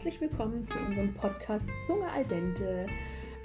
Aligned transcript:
herzlich 0.00 0.22
willkommen 0.22 0.64
zu 0.64 0.78
unserem 0.86 1.12
Podcast 1.12 1.68
Zunge 1.86 2.10
al 2.10 2.24
dente. 2.24 2.86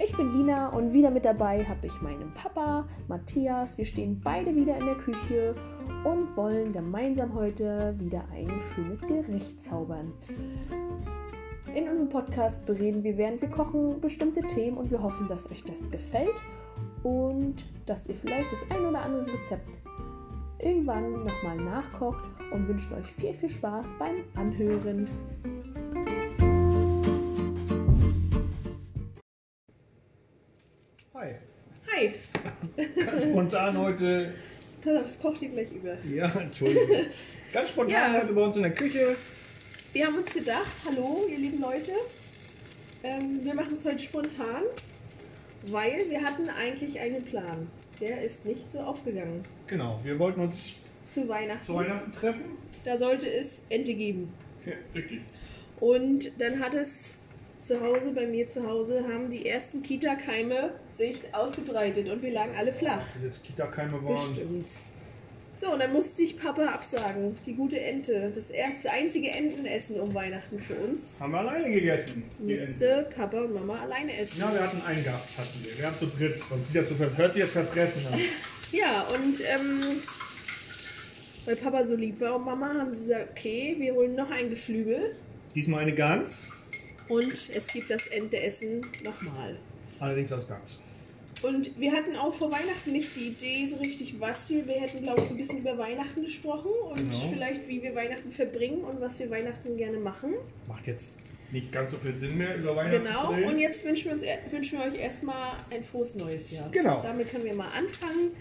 Ich 0.02 0.16
bin 0.16 0.32
Lina 0.32 0.70
und 0.70 0.90
wieder 0.94 1.10
mit 1.10 1.26
dabei 1.26 1.62
habe 1.62 1.86
ich 1.86 2.00
meinen 2.00 2.32
Papa 2.32 2.86
Matthias. 3.08 3.76
Wir 3.76 3.84
stehen 3.84 4.22
beide 4.24 4.56
wieder 4.56 4.78
in 4.78 4.86
der 4.86 4.94
Küche 4.94 5.54
und 6.02 6.34
wollen 6.34 6.72
gemeinsam 6.72 7.34
heute 7.34 7.94
wieder 7.98 8.24
ein 8.32 8.50
schönes 8.72 9.02
Gericht 9.02 9.60
zaubern. 9.60 10.14
In 11.74 11.90
unserem 11.90 12.08
Podcast 12.08 12.64
bereden 12.64 13.04
wir, 13.04 13.18
während 13.18 13.42
wir 13.42 13.50
kochen, 13.50 14.00
bestimmte 14.00 14.40
Themen 14.40 14.78
und 14.78 14.90
wir 14.90 15.02
hoffen, 15.02 15.28
dass 15.28 15.50
euch 15.50 15.62
das 15.62 15.90
gefällt 15.90 16.42
und 17.02 17.66
dass 17.84 18.06
ihr 18.06 18.14
vielleicht 18.14 18.50
das 18.50 18.60
ein 18.70 18.82
oder 18.82 19.02
andere 19.02 19.26
Rezept 19.26 19.80
irgendwann 20.58 21.22
nochmal 21.22 21.58
nachkocht 21.58 22.24
und 22.50 22.66
wünschen 22.66 22.94
euch 22.94 23.12
viel, 23.12 23.34
viel 23.34 23.50
Spaß 23.50 23.88
beim 23.98 24.24
Anhören. 24.36 25.06
Spontan 33.36 33.76
heute. 33.78 34.32
Pass 34.82 34.96
auf, 34.96 35.06
es 35.06 35.18
kocht 35.20 35.40
dir 35.42 35.50
gleich 35.50 35.70
über. 35.72 35.94
Ja, 36.04 36.26
Entschuldigung. 36.40 36.88
Ganz 37.52 37.68
spontan 37.68 38.14
Ja. 38.14 38.20
heute 38.22 38.32
bei 38.32 38.42
uns 38.42 38.56
in 38.56 38.62
der 38.62 38.72
Küche. 38.72 39.14
Wir 39.92 40.06
haben 40.06 40.16
uns 40.16 40.32
gedacht, 40.32 40.66
hallo 40.86 41.26
ihr 41.30 41.36
lieben 41.38 41.60
Leute, 41.60 41.92
ähm, 43.02 43.40
wir 43.44 43.54
machen 43.54 43.74
es 43.74 43.84
heute 43.84 43.98
spontan, 43.98 44.62
weil 45.66 46.08
wir 46.08 46.22
hatten 46.22 46.48
eigentlich 46.48 46.98
einen 46.98 47.22
Plan. 47.24 47.66
Der 48.00 48.22
ist 48.22 48.46
nicht 48.46 48.70
so 48.70 48.80
aufgegangen. 48.80 49.42
Genau, 49.66 50.00
wir 50.02 50.18
wollten 50.18 50.40
uns 50.40 50.76
Zu 51.06 51.28
Weihnachten. 51.28 51.64
zu 51.64 51.74
Weihnachten 51.74 52.12
treffen. 52.12 52.44
Da 52.84 52.96
sollte 52.96 53.30
es 53.30 53.62
Ente 53.68 53.92
geben. 53.94 54.32
Ja, 54.64 54.72
richtig. 54.94 55.20
Und 55.80 56.30
dann 56.40 56.58
hat 56.60 56.72
es 56.74 57.16
zu 57.66 57.80
Hause, 57.80 58.12
bei 58.14 58.26
mir 58.26 58.48
zu 58.48 58.66
Hause, 58.66 59.04
haben 59.12 59.28
die 59.30 59.46
ersten 59.46 59.82
Kita-Keime 59.82 60.70
sich 60.92 61.16
ausgebreitet 61.32 62.08
und 62.08 62.22
wir 62.22 62.32
lagen 62.32 62.52
alle 62.56 62.72
flach. 62.72 63.02
Dass 63.14 63.22
jetzt 63.22 63.42
Kita-Keime 63.42 64.02
waren. 64.04 64.14
Bestimmt. 64.14 64.70
So, 65.58 65.72
und 65.72 65.80
dann 65.80 65.92
musste 65.92 66.22
ich 66.22 66.38
Papa 66.38 66.66
absagen. 66.66 67.34
Die 67.46 67.54
gute 67.54 67.80
Ente. 67.80 68.30
Das 68.34 68.50
erste, 68.50 68.90
einzige 68.90 69.30
Entenessen 69.30 69.98
um 69.98 70.12
Weihnachten 70.12 70.58
für 70.58 70.74
uns. 70.74 71.16
Haben 71.18 71.32
wir 71.32 71.38
alleine 71.38 71.72
gegessen. 71.72 72.24
Musste 72.38 73.08
Papa 73.16 73.40
und 73.40 73.54
Mama 73.54 73.80
alleine 73.80 74.16
essen. 74.18 74.38
Ja, 74.38 74.52
wir 74.52 74.62
hatten 74.62 74.82
einen 74.86 75.02
Gast, 75.02 75.38
hatten 75.38 75.64
wir. 75.64 75.78
Wir 75.78 75.86
haben 75.86 75.96
zu 75.96 76.06
dritt. 76.06 76.42
Sonst 76.48 76.76
das 76.76 76.88
so 76.90 76.94
ver 76.94 77.16
hört 77.16 77.34
sich 77.34 77.42
jetzt 77.42 77.52
verfressen 77.52 78.06
an. 78.12 78.20
Ja, 78.72 79.02
und 79.02 79.40
ähm, 79.42 79.96
weil 81.44 81.54
Papa 81.54 81.84
so 81.84 81.94
lieb 81.94 82.20
war 82.20 82.34
und 82.34 82.44
Mama, 82.44 82.74
haben 82.74 82.92
sie 82.92 83.06
gesagt, 83.06 83.30
okay, 83.30 83.76
wir 83.78 83.94
holen 83.94 84.16
noch 84.16 84.28
ein 84.28 84.50
Geflügel 84.50 85.14
Diesmal 85.54 85.82
eine 85.82 85.94
Gans, 85.94 86.48
und 87.08 87.32
es 87.32 87.66
gibt 87.72 87.90
das 87.90 88.06
Enteessen 88.08 88.80
nochmal. 89.04 89.58
allerdings 90.00 90.32
aus 90.32 90.46
Gans. 90.46 90.78
Und 91.42 91.78
wir 91.78 91.92
hatten 91.92 92.16
auch 92.16 92.34
vor 92.34 92.50
Weihnachten 92.50 92.92
nicht 92.92 93.14
die 93.14 93.28
Idee 93.28 93.66
so 93.68 93.76
richtig, 93.76 94.18
was 94.18 94.48
wir. 94.48 94.66
Wir 94.66 94.80
hätten, 94.80 95.02
glaube 95.02 95.20
ich, 95.20 95.28
so 95.28 95.34
ein 95.34 95.36
bisschen 95.36 95.58
über 95.58 95.76
Weihnachten 95.76 96.22
gesprochen 96.24 96.70
und 96.88 96.96
Genau. 96.96 97.30
vielleicht, 97.32 97.68
wie 97.68 97.82
wir 97.82 97.94
Weihnachten 97.94 98.32
verbringen 98.32 98.82
und 98.82 99.00
was 99.02 99.18
wir 99.18 99.28
Weihnachten 99.30 99.76
gerne 99.76 99.98
machen. 99.98 100.34
Macht 100.66 100.86
jetzt 100.86 101.08
nicht 101.52 101.70
ganz 101.70 101.90
so 101.90 101.98
viel 101.98 102.14
Sinn 102.14 102.38
mehr 102.38 102.56
über 102.56 102.74
Weihnachten 102.74 103.04
Genau. 103.04 103.48
Und 103.50 103.58
jetzt 103.58 103.84
wünschen 103.84 104.06
wir, 104.06 104.12
uns, 104.14 104.24
wünschen 104.50 104.78
wir 104.78 104.86
euch 104.86 104.98
erstmal 104.98 105.58
ein 105.70 105.82
frohes 105.82 106.14
neues 106.14 106.50
Jahr. 106.52 106.70
Genau. 106.70 107.02
Damit 107.02 107.30
können 107.30 107.44
wir 107.44 107.54
mal 107.54 107.68
anfangen. 107.68 108.32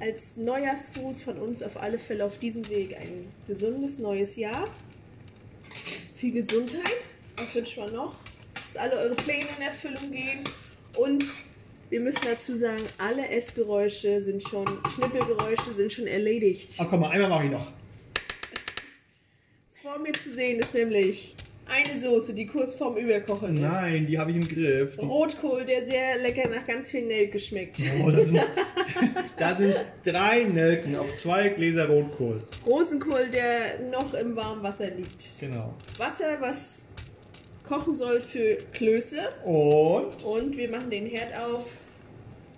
Als 0.00 0.36
Neujahrsgruß 0.36 1.22
von 1.22 1.38
uns 1.38 1.60
auf 1.62 1.76
alle 1.76 1.98
Fälle 1.98 2.24
auf 2.24 2.38
diesem 2.38 2.68
Weg 2.70 2.96
ein 2.98 3.26
gesundes 3.48 3.98
neues 3.98 4.36
Jahr. 4.36 4.68
Viel 6.14 6.32
Gesundheit. 6.32 6.82
Was 7.36 7.52
wünschen 7.54 7.84
wir 7.84 7.90
noch? 7.92 8.14
Dass 8.74 8.82
alle 8.82 8.96
eure 8.96 9.14
Pläne 9.14 9.46
in 9.56 9.62
Erfüllung 9.62 10.10
gehen. 10.10 10.40
Und 10.96 11.24
wir 11.90 12.00
müssen 12.00 12.22
dazu 12.24 12.56
sagen, 12.56 12.82
alle 12.98 13.28
Essgeräusche 13.28 14.20
sind 14.20 14.42
schon, 14.42 14.66
Schnippelgeräusche 14.94 15.72
sind 15.74 15.92
schon 15.92 16.08
erledigt. 16.08 16.74
Ach 16.78 16.86
komm 16.90 17.00
mal, 17.00 17.10
einmal 17.10 17.28
mache 17.28 17.44
ich 17.44 17.50
noch. 17.52 17.70
Vor 19.80 19.98
mir 20.00 20.12
zu 20.12 20.32
sehen 20.32 20.58
ist 20.58 20.74
nämlich 20.74 21.36
eine 21.66 22.00
Soße, 22.00 22.34
die 22.34 22.46
kurz 22.46 22.74
vorm 22.74 22.96
Überkochen 22.96 23.54
ist. 23.54 23.60
Nein, 23.60 24.06
die 24.08 24.18
habe 24.18 24.32
ich 24.32 24.38
im 24.38 24.48
Griff. 24.48 24.96
Die 24.96 25.06
Rotkohl, 25.06 25.64
der 25.64 25.84
sehr 25.84 26.18
lecker 26.18 26.48
nach 26.48 26.66
ganz 26.66 26.90
viel 26.90 27.06
Nelke 27.06 27.38
schmeckt. 27.38 27.78
Oh, 28.02 28.10
das 28.10 28.26
sind, 28.26 28.40
da 29.38 29.54
sind 29.54 29.76
drei 30.04 30.44
Nelken 30.44 30.96
auf 30.96 31.16
zwei 31.16 31.50
Gläser 31.50 31.86
Rotkohl. 31.86 32.42
Rosenkohl, 32.66 33.28
der 33.32 33.78
noch 33.90 34.14
im 34.14 34.34
warmen 34.34 34.62
Wasser 34.64 34.90
liegt. 34.90 35.38
Genau. 35.38 35.74
Wasser, 35.96 36.38
was 36.40 36.84
kochen 37.64 37.94
soll 37.94 38.20
für 38.20 38.56
Klöße. 38.72 39.20
Und 39.44 40.22
Und 40.22 40.56
wir 40.56 40.70
machen 40.70 40.90
den 40.90 41.06
Herd 41.06 41.36
auf. 41.38 41.66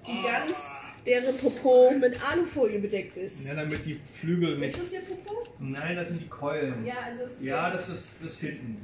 Die 0.06 0.22
Gans, 0.22 0.87
deren 1.05 1.37
Popo 1.37 1.91
mit 1.91 2.17
Alufolie 2.25 2.78
bedeckt 2.78 3.16
ist. 3.16 3.45
ja, 3.45 3.55
damit 3.55 3.84
die 3.84 3.95
Flügel 3.95 4.56
nicht. 4.56 4.77
Ist 4.77 4.83
das 4.84 4.91
der 4.91 5.00
Popo? 5.00 5.43
Nein, 5.59 5.97
das 5.97 6.09
sind 6.09 6.21
die 6.21 6.28
Keulen. 6.28 6.87
Ja, 6.87 7.00
also 7.06 7.25
es 7.25 7.39
ist 7.39 7.43
Ja, 7.43 7.71
das 7.72 7.89
ist 7.89 8.19
das 8.22 8.33
ist 8.33 8.41
hinten. 8.41 8.77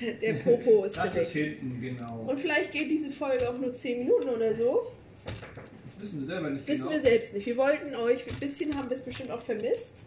der, 0.22 0.32
Popo 0.34 0.84
ist 0.84 0.96
Das 0.96 1.06
ist 1.08 1.12
bedeckt. 1.14 1.32
hinten, 1.32 1.78
genau. 1.78 2.24
Und 2.26 2.40
vielleicht 2.40 2.72
geht 2.72 2.90
diese 2.90 3.10
Folge 3.10 3.50
auch 3.50 3.58
nur 3.58 3.74
10 3.74 3.98
Minuten 3.98 4.30
oder 4.30 4.54
so. 4.54 4.90
Das 5.26 6.02
wissen 6.04 6.20
wir 6.20 6.26
selber 6.28 6.48
nicht 6.48 6.66
Wissen 6.66 6.80
genau. 6.84 6.92
wir 6.92 7.00
selbst 7.00 7.34
nicht. 7.34 7.44
Wir 7.44 7.56
wollten 7.58 7.94
euch, 7.94 8.26
ein 8.26 8.36
bisschen 8.40 8.74
haben 8.74 8.88
wir 8.88 8.96
es 8.96 9.02
bestimmt 9.02 9.30
auch 9.30 9.42
vermisst. 9.42 10.06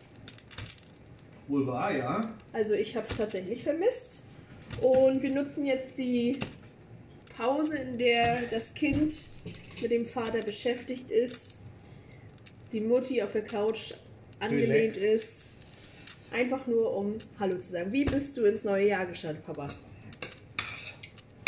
Wohl 1.47 1.67
wahr, 1.67 1.95
ja. 1.95 2.21
Also 2.53 2.73
ich 2.73 2.95
habe 2.97 3.05
es 3.07 3.15
tatsächlich 3.15 3.63
vermisst. 3.63 4.23
Und 4.81 5.21
wir 5.23 5.31
nutzen 5.31 5.65
jetzt 5.65 5.97
die 5.97 6.37
Pause, 7.37 7.77
in 7.77 7.97
der 7.97 8.43
das 8.51 8.73
Kind 8.73 9.13
mit 9.81 9.91
dem 9.91 10.05
Vater 10.05 10.39
beschäftigt 10.39 11.11
ist, 11.11 11.59
die 12.71 12.81
Mutti 12.81 13.21
auf 13.21 13.31
der 13.33 13.43
Couch 13.43 13.93
angelehnt 14.39 14.95
Relax. 14.95 14.97
ist, 14.97 15.49
einfach 16.31 16.65
nur 16.67 16.95
um 16.95 17.15
Hallo 17.39 17.57
zu 17.57 17.71
sagen. 17.71 17.91
Wie 17.91 18.05
bist 18.05 18.37
du 18.37 18.45
ins 18.45 18.63
neue 18.63 18.87
Jahr 18.87 19.05
gestartet, 19.05 19.45
Papa? 19.45 19.69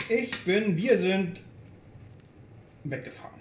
Ich 0.09 0.31
bin, 0.45 0.75
wir 0.77 0.97
sind 0.97 1.41
weggefahren. 2.85 3.35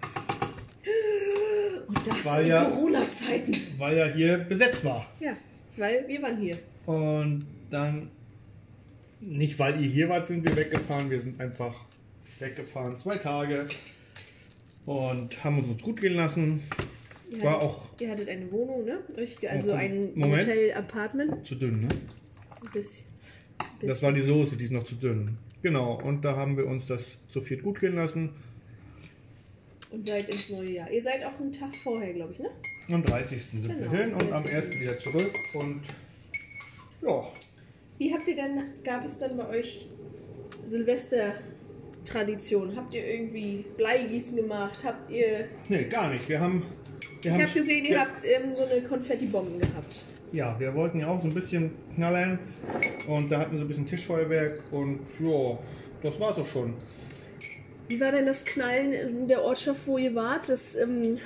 Und 1.86 2.06
das 2.06 2.24
Weil 2.24 2.42
in 2.44 2.48
ja- 2.50 2.64
Corona-Zeiten. 2.64 3.56
Weil 3.78 3.96
ja 3.96 4.06
hier 4.06 4.38
besetzt 4.38 4.84
war. 4.84 5.06
Ja, 5.20 5.36
weil 5.76 6.06
wir 6.08 6.20
waren 6.22 6.38
hier. 6.38 6.58
Und 6.86 7.46
dann, 7.70 8.10
nicht 9.20 9.58
weil 9.58 9.80
ihr 9.82 9.88
hier 9.88 10.08
wart, 10.08 10.26
sind 10.26 10.44
wir 10.44 10.56
weggefahren. 10.56 11.10
Wir 11.10 11.20
sind 11.20 11.40
einfach 11.40 11.80
weggefahren. 12.38 12.98
Zwei 12.98 13.16
Tage. 13.16 13.66
Und 14.84 15.42
haben 15.42 15.58
uns 15.70 15.82
gut 15.82 16.00
gehen 16.00 16.14
lassen. 16.14 16.62
Ihr 17.30 17.42
War 17.42 17.54
hattet, 17.54 17.62
auch 17.68 17.88
ihr 18.00 18.10
hattet 18.10 18.28
eine 18.28 18.50
Wohnung, 18.52 18.84
ne? 18.84 18.98
Also 19.48 19.68
Oh, 19.68 19.70
komm. 19.72 19.78
ein 19.78 20.10
Moment. 20.14 20.42
Hotel-Apartment. 20.44 21.46
zu 21.46 21.56
dünn, 21.56 21.80
ne? 21.80 21.88
Bis, 22.72 23.02
Das 23.80 24.00
war 24.02 24.12
die 24.12 24.20
Soße, 24.22 24.56
die 24.56 24.64
ist 24.66 24.70
noch 24.70 24.84
zu 24.84 24.94
dünn. 24.94 25.36
Genau, 25.62 26.00
und 26.00 26.24
da 26.24 26.36
haben 26.36 26.56
wir 26.56 26.66
uns 26.66 26.86
das 26.86 27.02
zu 27.30 27.40
viert 27.40 27.62
gut 27.64 27.80
gehen 27.80 27.96
lassen. 27.96 28.30
und 29.90 30.06
seid 30.06 30.28
ins 30.28 30.50
neue 30.50 30.70
Jahr. 30.70 30.90
Ihr 30.90 31.02
seid 31.02 31.24
auch 31.24 31.38
einen 31.40 31.50
Tag 31.52 31.74
vorher, 31.74 32.12
glaube 32.12 32.32
ich, 32.32 32.38
ne? 32.38 32.50
Am 32.90 33.02
30. 33.04 33.42
sind 33.42 33.62
Genau, 33.66 33.90
wir 33.92 33.98
hin 33.98 34.14
und 34.14 34.32
am 34.32 34.44
ihr 34.44 34.56
1. 34.56 34.80
wieder 34.80 34.96
zurück. 34.98 35.32
Und 35.54 35.80
ja, 37.02 37.32
Wie 37.98 38.12
habt 38.12 38.28
ihr 38.28 38.34
denn, 38.34 38.62
gab 38.84 39.02
es 39.04 39.18
dann 39.18 39.36
bei 39.38 39.48
euch 39.48 39.88
Silvester-Tradition? 40.64 42.76
Habt 42.76 42.94
ihr 42.94 43.06
irgendwie 43.06 43.64
Bleigießen 43.76 44.36
gemacht? 44.36 44.84
Habt 44.84 45.10
ihr. 45.10 45.46
nee, 45.68 45.84
gar 45.84 46.10
nicht. 46.10 46.28
Wir 46.28 46.40
haben. 46.40 46.62
Wir 47.22 47.32
Ich 47.32 47.42
habe 47.42 47.52
gesehen, 47.52 47.84
ihr 47.86 47.92
ja, 47.92 48.00
habt 48.00 48.20
ähm, 48.24 48.54
so 48.54 48.64
eine 48.66 48.82
Konfettibomben 48.82 49.58
gehabt. 49.58 50.04
Ja, 50.32 50.58
wir 50.60 50.74
wollten 50.74 51.00
ja 51.00 51.06
auch 51.08 51.22
so 51.22 51.28
ein 51.28 51.34
bisschen 51.34 51.70
knallern. 51.94 52.38
Und 53.08 53.32
da 53.32 53.38
hatten 53.38 53.52
wir 53.52 53.58
so 53.60 53.64
ein 53.64 53.68
bisschen 53.68 53.86
Tischfeuerwerk. 53.86 54.70
Und 54.72 55.00
ja, 55.18 55.58
das 56.02 56.20
war's 56.20 56.36
auch 56.36 56.46
schon. 56.46 56.74
Wie 57.88 57.98
war 58.00 58.12
denn 58.12 58.26
das 58.26 58.44
Knallen 58.44 58.92
in 58.92 59.28
der 59.28 59.42
Ortschaft, 59.42 59.86
wo 59.86 59.96
ihr 59.96 60.14
wart? 60.14 60.50
Das, 60.50 60.76
ähm, 60.76 61.16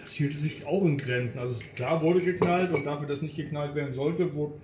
Das 0.00 0.12
hielt 0.12 0.32
sich 0.32 0.66
auch 0.66 0.82
in 0.84 0.96
Grenzen. 0.96 1.40
Also 1.40 1.56
klar 1.76 2.00
wurde 2.00 2.20
geknallt 2.20 2.72
und 2.72 2.86
dafür, 2.86 3.06
dass 3.08 3.20
nicht 3.20 3.36
geknallt 3.36 3.74
werden 3.74 3.92
sollte, 3.92 4.34
wurde 4.34 4.54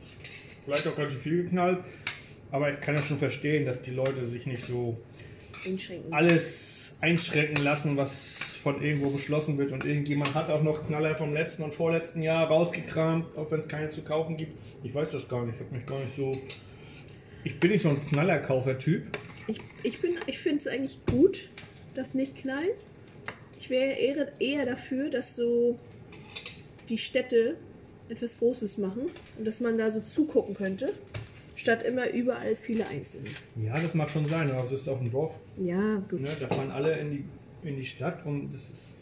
vielleicht 0.70 0.86
auch 0.88 0.96
ganz 0.96 1.12
schön 1.12 1.20
viel 1.20 1.42
geknallt. 1.44 1.78
Aber 2.52 2.72
ich 2.72 2.80
kann 2.80 2.96
ja 2.96 3.02
schon 3.02 3.18
verstehen, 3.18 3.64
dass 3.66 3.82
die 3.82 3.90
Leute 3.92 4.26
sich 4.26 4.46
nicht 4.46 4.64
so 4.64 4.96
einschränken. 5.66 6.12
alles 6.12 6.96
einschränken 7.00 7.62
lassen, 7.64 7.96
was 7.96 8.38
von 8.62 8.82
irgendwo 8.82 9.10
beschlossen 9.10 9.56
wird. 9.58 9.72
Und 9.72 9.84
irgendjemand 9.84 10.34
hat 10.34 10.50
auch 10.50 10.62
noch 10.62 10.86
Knaller 10.86 11.14
vom 11.16 11.32
letzten 11.32 11.62
und 11.62 11.72
vorletzten 11.72 12.22
Jahr 12.22 12.46
rausgekramt, 12.48 13.36
auch 13.36 13.50
wenn 13.50 13.60
es 13.60 13.68
keine 13.68 13.88
zu 13.88 14.02
kaufen 14.02 14.36
gibt. 14.36 14.52
Ich 14.84 14.94
weiß 14.94 15.08
das 15.10 15.28
gar 15.28 15.44
nicht. 15.46 15.56
Ich 15.56 15.60
habe 15.66 15.74
mich 15.74 15.86
gar 15.86 15.98
nicht 16.00 16.14
so. 16.14 16.36
Ich 17.44 17.58
bin 17.58 17.70
nicht 17.70 17.82
so 17.82 17.88
ein 17.90 18.06
Knallerkaufer-Typ. 18.06 19.04
Ich, 19.46 19.58
ich, 19.82 20.00
bin- 20.00 20.16
ich 20.26 20.38
finde 20.38 20.58
es 20.58 20.66
eigentlich 20.66 20.98
gut, 21.06 21.48
dass 21.94 22.14
nicht 22.14 22.36
knallt. 22.36 22.74
Ich 23.58 23.70
wäre 23.70 23.92
eher, 23.92 24.32
eher 24.40 24.66
dafür, 24.66 25.08
dass 25.10 25.36
so 25.36 25.78
die 26.88 26.98
Städte 26.98 27.56
etwas 28.10 28.38
Großes 28.38 28.78
machen 28.78 29.02
und 29.38 29.46
dass 29.46 29.60
man 29.60 29.78
da 29.78 29.90
so 29.90 30.00
zugucken 30.00 30.54
könnte. 30.54 30.92
statt 31.56 31.82
immer 31.82 32.08
überall 32.10 32.56
viele 32.56 32.86
einzelne. 32.88 33.28
Ja, 33.56 33.78
das 33.78 33.92
mag 33.94 34.08
schon 34.08 34.26
sein, 34.26 34.50
aber 34.50 34.64
es 34.64 34.72
ist 34.72 34.88
auf 34.88 34.98
dem 34.98 35.10
Dorf. 35.12 35.38
Ja, 35.58 35.96
gut. 36.10 36.20
Ne? 36.20 36.28
Da 36.40 36.48
fahren 36.48 36.70
alle 36.70 36.98
in 36.98 37.10
die, 37.10 37.68
in 37.68 37.76
die 37.76 37.84
Stadt 37.84 38.24
und 38.24 38.50
das 38.54 38.70
ist, 38.70 38.94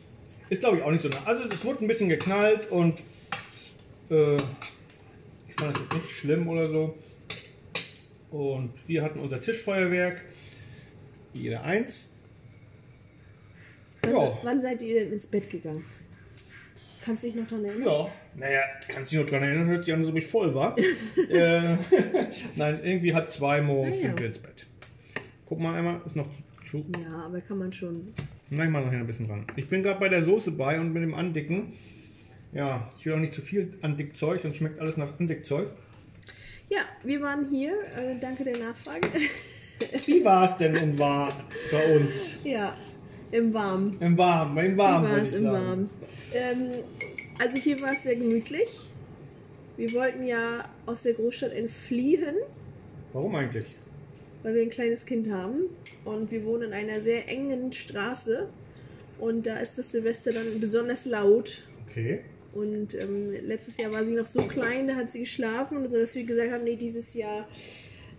ist 0.51 0.61
glaube 0.61 0.79
ich, 0.79 0.83
auch 0.83 0.91
nicht 0.91 1.03
so 1.03 1.09
nah. 1.09 1.23
Also 1.25 1.45
es 1.49 1.65
wurde 1.65 1.85
ein 1.85 1.89
bisschen 1.89 2.09
geknallt 2.09 2.69
und 2.71 3.01
äh, 4.11 4.35
ich 4.35 5.55
fand 5.57 5.75
das 5.75 5.83
jetzt 5.83 5.95
nicht 5.95 6.11
schlimm 6.11 6.49
oder 6.49 6.69
so. 6.69 6.95
Und 8.31 8.73
wir 8.89 9.03
hatten 9.03 9.21
unser 9.21 9.41
Tischfeuerwerk, 9.41 10.25
jeder 11.33 11.63
eins. 11.63 12.07
Wann, 14.03 14.13
Ja. 14.13 14.39
wann 14.43 14.61
seid 14.61 14.83
ihr 14.83 15.01
denn 15.05 15.13
ins 15.13 15.27
Bett 15.29 15.49
gegangen? 15.49 15.85
Kannst 17.05 17.23
du 17.23 17.29
dich 17.29 17.37
noch 17.37 17.47
daran 17.49 17.65
erinnern? 17.65 17.87
Ja, 17.89 18.11
naja, 18.37 18.61
kannst 18.89 19.13
dich 19.13 19.19
noch 19.19 19.27
dran 19.27 19.43
erinnern, 19.43 19.67
hört 19.69 19.85
sich 19.85 19.95
an, 19.95 20.01
als 20.01 20.09
ob 20.09 20.17
ich 20.17 20.27
voll 20.27 20.55
war. 20.55 20.77
äh, 21.31 21.77
nein, 22.57 22.81
irgendwie 22.83 23.15
halb 23.15 23.31
zwei 23.31 23.61
morgens 23.63 23.97
Ah, 23.97 24.01
ja. 24.01 24.07
sind 24.09 24.19
wir 24.21 24.27
ins 24.27 24.39
Bett. 24.39 24.67
Guck 25.47 25.61
mal 25.61 25.75
einmal, 25.75 26.01
ist 26.05 26.17
noch 26.17 26.29
zu. 26.71 26.85
Ja, 27.03 27.25
aber 27.25 27.41
kann 27.41 27.59
man 27.59 27.73
schon. 27.73 28.13
Na, 28.51 28.65
ich 28.65 28.71
mach 28.71 28.85
nachher 28.85 28.99
ein 28.99 29.07
bisschen 29.07 29.27
dran. 29.29 29.45
Ich 29.57 29.69
bin 29.69 29.83
gerade 29.83 29.99
bei 30.01 30.09
der 30.09 30.23
Soße 30.23 30.51
bei 30.53 30.79
und 30.81 30.93
mit 30.93 31.03
dem 31.03 31.15
Andicken. 31.15 31.73
Ja, 32.53 32.91
ich 32.99 33.07
will 33.07 33.13
auch 33.15 33.19
nicht 33.19 33.35
zu 33.35 33.43
viel 33.43 33.75
Andickzeug, 33.83 34.41
sonst 34.41 34.57
schmeckt 34.57 34.81
alles 34.81 34.97
nach 34.97 35.19
Andickzeug. 35.19 35.69
Ja, 36.71 36.81
wir 37.05 37.21
waren 37.23 37.47
hier. 37.49 37.73
Äh, 37.97 38.19
danke 38.21 38.45
der 38.45 38.59
Nachfrage. 38.59 39.09
Wie 40.07 40.25
war 40.25 40.45
es 40.45 40.57
denn 40.57 40.75
im 40.75 40.99
Warm 40.99 41.33
bei 41.71 41.97
uns? 41.97 42.33
ja, 42.45 42.75
im 43.31 43.53
Warmen. 43.55 43.97
Im 44.01 44.17
Warm, 44.17 44.59
im 44.59 44.75
Wie 44.75 44.79
Warm, 44.79 45.03
war 45.05 45.19
es 45.19 45.33
im. 45.33 45.45
Warmen? 45.45 45.91
Ähm, 46.35 46.71
also 47.39 47.57
hier 47.59 47.81
war 47.81 47.93
es 47.93 48.03
sehr 48.03 48.17
gemütlich. 48.17 48.91
Wir 49.77 49.93
wollten 49.93 50.25
ja 50.27 50.69
aus 50.87 51.03
der 51.03 51.13
Großstadt 51.13 51.53
entfliehen, 51.53 52.35
Warum 53.13 53.35
eigentlich? 53.37 53.67
weil 54.43 54.55
wir 54.55 54.63
ein 54.63 54.71
kleines 54.71 55.07
Kind 55.07 55.31
haben. 55.31 55.65
Und 56.05 56.31
wir 56.31 56.45
wohnen 56.45 56.69
in 56.69 56.73
einer 56.73 57.03
sehr 57.03 57.29
engen 57.29 57.73
Straße. 57.73 58.49
Und 59.19 59.47
da 59.47 59.59
ist 59.59 59.79
das 59.79 59.91
Silvester 59.91 60.33
dann 60.33 60.61
besonders 60.61 61.07
laut. 61.07 61.63
Okay. 61.89 62.21
Und 62.53 62.95
ähm, 62.95 63.33
letztes 63.45 63.77
Jahr 63.77 63.93
war 63.93 64.05
sie 64.05 64.15
noch 64.15 64.27
so 64.27 64.43
klein, 64.43 64.89
da 64.89 64.97
hat 64.97 65.13
sie 65.13 65.21
geschlafen. 65.21 65.77
Und 65.79 65.91
so, 65.91 65.99
dass 65.99 66.15
wir 66.15 66.25
gesagt 66.25 66.51
haben, 66.51 66.65
nee, 66.65 66.77
dieses 66.77 67.15
Jahr 67.15 67.47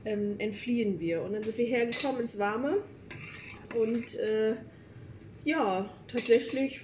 ähm, 0.06 0.36
entfliehen 0.38 1.00
wir. 1.00 1.22
Und 1.24 1.34
dann 1.34 1.44
sind 1.44 1.58
wir 1.58 1.66
hergekommen 1.66 2.22
ins 2.22 2.38
Warme. 2.38 2.78
Und 3.76 4.16
äh, 4.20 4.56
ja, 5.50 5.90
tatsächlich, 6.08 6.82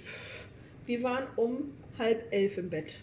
wir 0.85 1.03
waren 1.03 1.27
um 1.35 1.73
halb 1.97 2.25
elf 2.31 2.57
im 2.57 2.69
Bett. 2.69 2.95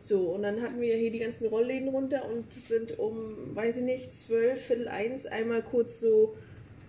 So, 0.00 0.30
und 0.30 0.42
dann 0.42 0.60
hatten 0.62 0.80
wir 0.80 0.96
hier 0.96 1.12
die 1.12 1.18
ganzen 1.20 1.46
Rollläden 1.48 1.88
runter 1.88 2.24
und 2.28 2.52
sind 2.52 2.98
um, 2.98 3.54
weiß 3.54 3.78
ich 3.78 3.82
nicht, 3.84 4.12
zwölf, 4.14 4.60
viertel 4.66 4.88
eins 4.88 5.26
einmal 5.26 5.62
kurz 5.62 6.00
so, 6.00 6.36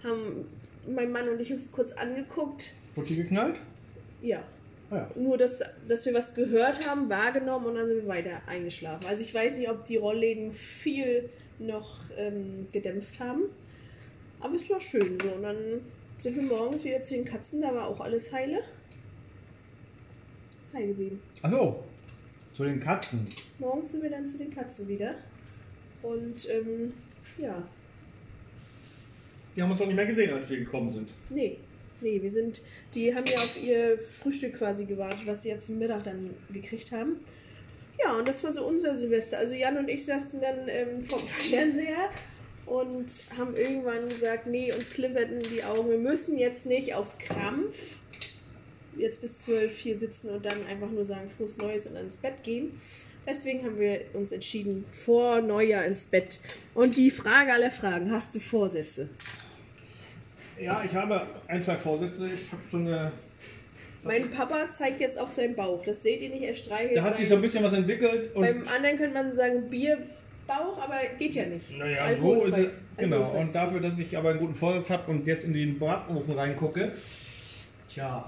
haben 0.04 0.48
mein 0.88 1.12
Mann 1.12 1.30
und 1.30 1.40
ich 1.40 1.52
uns 1.52 1.72
kurz 1.72 1.94
angeguckt. 1.94 2.72
Wurde 2.96 3.08
hier 3.10 3.24
geknallt? 3.24 3.60
Ja, 4.22 4.44
Ah, 4.90 4.96
ja. 4.98 5.12
nur, 5.16 5.38
dass, 5.38 5.64
dass 5.88 6.06
wir 6.06 6.14
was 6.14 6.36
gehört 6.36 6.88
haben, 6.88 7.10
wahrgenommen 7.10 7.68
und 7.68 7.76
dann 7.76 7.88
sind 7.88 8.02
wir 8.02 8.08
weiter 8.08 8.42
eingeschlafen. 8.48 9.06
Also 9.08 9.22
ich 9.22 9.34
weiß 9.34 9.58
nicht, 9.58 9.70
ob 9.70 9.86
die 9.86 9.98
Rollläden 9.98 10.54
viel 10.54 11.30
noch 11.60 12.00
ähm, 12.18 12.68
gedämpft 12.72 13.20
haben. 13.20 13.44
Aber 14.40 14.56
es 14.56 14.70
war 14.70 14.82
schön 14.82 15.18
so. 15.22 15.30
Und 15.30 15.44
dann 15.44 15.82
sind 16.20 16.36
wir 16.36 16.44
morgens 16.44 16.84
wieder 16.84 17.02
zu 17.02 17.16
den 17.16 17.26
Katzen, 17.26 17.62
da 17.62 17.74
war 17.74 17.88
auch 17.88 18.00
alles 18.00 18.32
heile. 18.32 18.64
Heil 20.74 20.88
geblieben. 20.88 21.22
Achso, 21.42 21.84
zu 22.54 22.64
den 22.64 22.80
Katzen. 22.80 23.28
Morgens 23.60 23.92
sind 23.92 24.04
wir 24.04 24.10
dann 24.10 24.26
zu 24.28 24.38
den 24.38 24.54
Katzen 24.54 24.88
wieder. 24.88 25.16
Und 26.02 26.50
ähm, 26.50 26.94
ja, 27.38 27.64
Die 29.56 29.62
haben 29.62 29.72
uns 29.72 29.80
noch 29.80 29.88
nicht 29.88 29.96
mehr 29.96 30.06
gesehen, 30.06 30.34
als 30.34 30.50
wir 30.50 30.58
gekommen 30.58 30.90
sind. 30.90 31.10
nee. 31.30 31.58
Nee, 32.02 32.22
wir 32.22 32.32
sind, 32.32 32.62
die 32.94 33.16
haben 33.16 33.24
ja 33.26 33.38
auf 33.38 33.58
ihr 33.64 33.98
Frühstück 33.98 34.58
quasi 34.58 34.84
gewartet, 34.84 35.22
was 35.26 35.44
sie 35.44 35.50
ja 35.52 35.60
zum 35.62 35.80
Mittag 35.80 36.04
dann 36.04 36.32
gekriegt 36.52 36.92
haben. 36.92 37.22
Ja, 37.98 38.18
und 38.18 38.28
das 38.28 38.44
war 38.44 38.52
so 38.52 38.68
unser 38.68 38.98
Silvester. 38.98 39.38
Also 39.38 39.54
Jan 39.54 39.78
und 39.78 39.88
ich 39.90 40.04
saßen 40.04 40.42
dann 40.42 40.68
ähm, 40.68 41.02
vom 41.06 41.20
Fernseher 41.26 42.10
und 42.66 43.08
haben 43.38 43.56
irgendwann 43.56 44.08
gesagt, 44.08 44.48
nee, 44.48 44.72
uns 44.72 44.92
klimperten 44.92 45.40
die 45.40 45.64
Augen. 45.64 45.90
Wir 45.90 45.98
müssen 45.98 46.38
jetzt 46.38 46.66
nicht 46.66 46.96
auf 46.96 47.18
Krampf 47.18 47.98
jetzt 48.98 49.22
bis 49.22 49.44
zwölf 49.44 49.78
hier 49.78 49.98
sitzen 49.98 50.30
und 50.30 50.46
dann 50.46 50.66
einfach 50.70 50.90
nur 50.90 51.06
sagen, 51.06 51.30
frohes 51.30 51.58
Neues 51.58 51.88
und 51.88 51.96
dann 51.96 52.06
ins 52.06 52.18
Bett 52.18 52.44
gehen. 52.44 52.80
Deswegen 53.26 53.64
haben 53.64 53.80
wir 53.80 54.02
uns 54.14 54.32
entschieden, 54.32 54.86
vor 54.92 55.42
Neujahr 55.42 55.86
ins 55.86 56.06
Bett. 56.06 56.40
Und 56.74 56.98
die 56.98 57.10
Frage 57.10 57.54
aller 57.54 57.72
Fragen, 57.72 58.12
hast 58.12 58.36
du 58.36 58.40
Vorsätze? 58.40 59.10
Ja, 60.60 60.84
ich 60.86 60.94
habe 60.94 61.28
ein, 61.48 61.64
zwei 61.64 61.78
Vorsätze. 61.78 62.28
Ich 62.28 62.52
habe 62.52 62.62
so 62.70 62.78
eine. 62.78 63.12
Mein 64.04 64.30
Papa 64.30 64.70
zeigt 64.70 65.00
jetzt 65.00 65.18
auf 65.18 65.32
seinen 65.32 65.56
Bauch. 65.56 65.84
Das 65.86 66.04
seht 66.04 66.22
ihr 66.22 66.30
nicht, 66.30 66.44
er 66.44 66.56
streichelt. 66.56 66.98
Da 66.98 67.04
hat 67.04 67.16
sich 67.16 67.30
so 67.30 67.36
ein 67.36 67.42
bisschen 67.42 67.64
was 67.64 67.74
entwickelt. 67.74 68.34
Beim 68.34 68.68
anderen 68.68 68.98
könnte 68.98 69.14
man 69.14 69.34
sagen 69.34 69.70
Bierbauch, 70.48 70.78
aber 70.78 71.00
geht 71.18 71.36
ja 71.36 71.46
nicht. 71.46 71.78
Naja, 71.78 72.16
so 72.16 72.44
ist 72.46 72.58
es. 72.58 72.82
Genau. 72.98 73.32
Und 73.32 73.54
dafür, 73.54 73.80
dass 73.80 73.98
ich 73.98 74.18
aber 74.18 74.32
einen 74.32 74.40
guten 74.40 74.56
Vorsatz 74.56 74.90
habe 74.90 75.12
und 75.12 75.26
jetzt 75.28 75.44
in 75.46 75.54
den 75.54 75.80
Bratenofen 75.80 76.34
reingucke, 76.38 76.92
tja, 77.90 78.26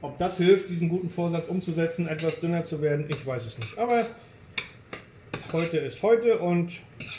ob 0.00 0.16
das 0.18 0.36
hilft, 0.38 0.68
diesen 0.68 0.88
guten 0.88 1.10
Vorsatz 1.10 1.48
umzusetzen, 1.48 2.06
etwas 2.08 2.38
dünner 2.40 2.64
zu 2.64 2.80
werden, 2.80 3.06
ich 3.08 3.26
weiß 3.26 3.46
es 3.46 3.58
nicht. 3.58 3.76
Aber 3.78 4.06
heute 5.52 5.78
ist 5.78 6.02
heute 6.02 6.38
und 6.38 6.72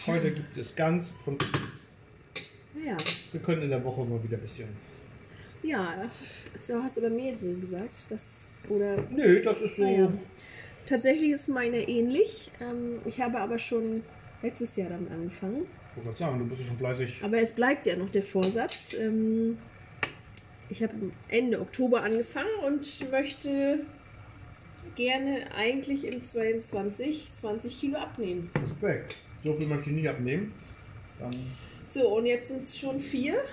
heute 0.07 0.31
gibt 0.31 0.57
es 0.57 0.75
ganz 0.75 1.13
und 1.25 1.43
Ja, 2.85 2.97
wir 3.31 3.41
können 3.41 3.63
in 3.63 3.69
der 3.69 3.83
Woche 3.83 4.03
mal 4.05 4.21
wieder 4.23 4.37
ein 4.37 4.41
bisschen. 4.41 4.69
ja. 5.63 6.09
So 6.61 6.81
hast 6.81 6.97
du 6.97 7.01
aber 7.05 7.15
mehrere 7.15 7.53
gesagt. 7.59 7.95
Das, 8.09 8.43
oder 8.69 8.97
Nö, 9.09 9.41
das 9.41 9.61
ist 9.61 9.77
so. 9.77 9.83
Naja. 9.83 10.11
Tatsächlich 10.89 11.29
ist 11.29 11.47
meine 11.47 11.87
ähnlich. 11.87 12.49
Ähm, 12.59 12.97
ich 13.05 13.21
habe 13.21 13.39
aber 13.39 13.59
schon 13.59 14.01
letztes 14.41 14.75
Jahr 14.75 14.89
damit 14.89 15.11
angefangen. 15.11 15.67
Ich 15.91 15.97
wollte 15.97 16.07
gerade 16.07 16.17
sagen, 16.17 16.39
du 16.39 16.45
bist 16.47 16.67
schon 16.67 16.77
fleißig. 16.77 17.23
Aber 17.23 17.37
es 17.37 17.51
bleibt 17.51 17.85
ja 17.85 17.95
noch 17.95 18.09
der 18.09 18.23
Vorsatz. 18.23 18.95
Ähm, 18.99 19.59
ich 20.67 20.81
habe 20.81 20.93
Ende 21.27 21.61
Oktober 21.61 22.01
angefangen 22.01 22.49
und 22.65 23.11
möchte 23.11 23.81
gerne 24.95 25.53
eigentlich 25.55 26.07
in 26.07 26.23
22 26.23 27.33
20 27.35 27.79
Kilo 27.79 27.99
abnehmen. 27.99 28.49
Respekt. 28.59 29.17
So 29.43 29.53
viel 29.53 29.67
möchte 29.67 29.91
ich 29.91 29.95
nicht 29.95 30.09
abnehmen. 30.09 30.53
Dann. 31.19 31.31
So, 31.87 32.17
und 32.17 32.25
jetzt 32.25 32.47
sind 32.47 32.63
es 32.63 32.75
schon 32.75 32.99
vier. 32.99 33.43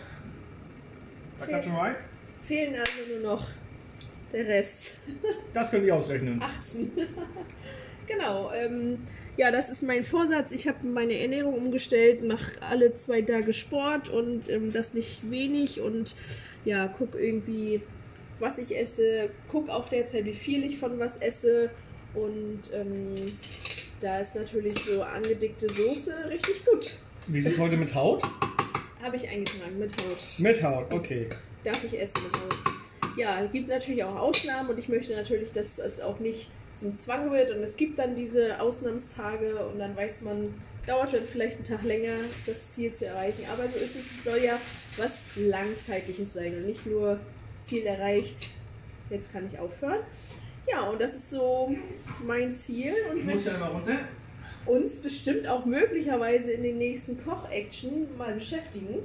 Da 1.38 1.60
du 1.60 1.68
rein. 1.68 1.96
Fehlen 2.40 2.76
also 2.76 2.92
nur 3.12 3.32
noch 3.34 3.46
der 4.32 4.46
Rest. 4.46 4.98
Das 5.52 5.70
könnt 5.70 5.84
ihr 5.86 5.94
ausrechnen. 5.94 6.42
18. 6.42 6.92
genau. 8.06 8.52
Ähm, 8.52 8.98
ja, 9.36 9.50
das 9.50 9.68
ist 9.68 9.82
mein 9.82 10.04
Vorsatz. 10.04 10.52
Ich 10.52 10.66
habe 10.66 10.86
meine 10.86 11.18
Ernährung 11.18 11.54
umgestellt, 11.54 12.24
mache 12.24 12.52
alle 12.62 12.94
zwei 12.94 13.22
Tage 13.22 13.52
Sport 13.52 14.08
und 14.08 14.48
ähm, 14.48 14.72
das 14.72 14.94
nicht 14.94 15.30
wenig 15.30 15.80
und 15.80 16.14
ja, 16.64 16.88
guck 16.88 17.14
irgendwie, 17.14 17.82
was 18.38 18.58
ich 18.58 18.76
esse. 18.76 19.30
Guck 19.50 19.68
auch 19.68 19.88
derzeit, 19.88 20.24
wie 20.24 20.34
viel 20.34 20.64
ich 20.64 20.78
von 20.78 20.98
was 20.98 21.18
esse. 21.18 21.70
Und 22.14 22.62
ähm, 22.72 23.36
da 24.00 24.20
ist 24.20 24.34
natürlich 24.34 24.78
so 24.78 25.02
angedickte 25.02 25.68
Soße 25.70 26.30
richtig 26.30 26.64
gut. 26.64 26.94
Wie 27.26 27.38
ist 27.38 27.46
es 27.46 27.58
heute 27.58 27.76
mit 27.76 27.94
Haut? 27.94 28.22
Habe 29.02 29.16
ich 29.16 29.28
eingetragen 29.28 29.78
mit 29.78 29.92
Haut. 29.98 30.18
Mit 30.38 30.62
Haut, 30.62 30.92
okay. 30.92 31.28
Darf 31.62 31.84
ich 31.84 32.00
essen 32.00 32.22
mit 32.24 32.40
Haut. 32.40 32.75
Ja, 33.16 33.42
es 33.42 33.50
gibt 33.52 33.68
natürlich 33.68 34.04
auch 34.04 34.16
Ausnahmen 34.16 34.70
und 34.70 34.78
ich 34.78 34.88
möchte 34.88 35.14
natürlich, 35.16 35.52
dass 35.52 35.78
es 35.78 36.00
auch 36.00 36.18
nicht 36.20 36.50
zum 36.78 36.94
Zwang 36.96 37.30
wird 37.32 37.50
und 37.50 37.62
es 37.62 37.76
gibt 37.76 37.98
dann 37.98 38.14
diese 38.14 38.60
Ausnahmstage 38.60 39.56
und 39.66 39.78
dann 39.78 39.96
weiß 39.96 40.22
man, 40.22 40.52
dauert 40.86 41.12
dann 41.14 41.24
vielleicht 41.24 41.56
einen 41.56 41.64
Tag 41.64 41.82
länger, 41.82 42.12
das 42.46 42.74
Ziel 42.74 42.92
zu 42.92 43.06
erreichen. 43.06 43.44
Aber 43.52 43.66
so 43.66 43.76
ist 43.78 43.96
es, 43.96 44.10
es 44.18 44.24
soll 44.24 44.38
ja 44.44 44.58
was 44.98 45.20
Langzeitliches 45.36 46.34
sein 46.34 46.54
und 46.56 46.66
nicht 46.66 46.84
nur 46.86 47.18
Ziel 47.62 47.86
erreicht, 47.86 48.48
jetzt 49.10 49.32
kann 49.32 49.48
ich 49.50 49.58
aufhören. 49.58 50.00
Ja, 50.70 50.82
und 50.90 51.00
das 51.00 51.14
ist 51.14 51.30
so 51.30 51.74
mein 52.26 52.52
Ziel 52.52 52.92
und 53.10 53.18
Ich 53.18 53.24
muss 53.24 53.34
möchte 53.34 53.50
ja 53.50 53.56
immer 53.56 53.68
runter. 53.68 53.96
uns 54.66 55.00
bestimmt 55.00 55.46
auch 55.48 55.64
möglicherweise 55.64 56.52
in 56.52 56.62
den 56.62 56.78
nächsten 56.78 57.22
Koch-Action 57.24 58.16
mal 58.18 58.34
beschäftigen. 58.34 58.98